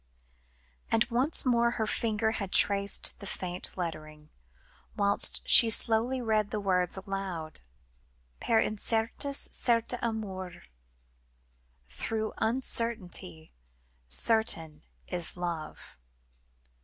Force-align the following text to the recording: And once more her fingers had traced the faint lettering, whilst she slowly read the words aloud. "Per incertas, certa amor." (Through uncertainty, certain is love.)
And 0.89 1.03
once 1.11 1.45
more 1.45 1.69
her 1.77 1.85
fingers 1.85 2.37
had 2.37 2.51
traced 2.51 3.13
the 3.19 3.27
faint 3.27 3.77
lettering, 3.77 4.31
whilst 4.97 5.47
she 5.47 5.69
slowly 5.69 6.19
read 6.23 6.49
the 6.49 6.59
words 6.59 6.97
aloud. 6.97 7.59
"Per 8.39 8.59
incertas, 8.59 9.47
certa 9.53 10.03
amor." 10.03 10.63
(Through 11.87 12.33
uncertainty, 12.39 13.51
certain 14.07 14.81
is 15.07 15.37
love.) 15.37 15.99